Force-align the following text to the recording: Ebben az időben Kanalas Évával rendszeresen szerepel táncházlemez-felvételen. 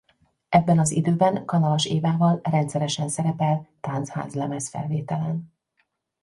Ebben 0.49 0.79
az 0.79 0.91
időben 0.91 1.45
Kanalas 1.45 1.85
Évával 1.85 2.39
rendszeresen 2.43 3.09
szerepel 3.09 3.67
táncházlemez-felvételen. 3.81 5.53